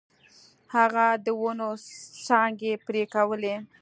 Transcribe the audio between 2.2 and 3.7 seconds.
څانګې پرې کولې.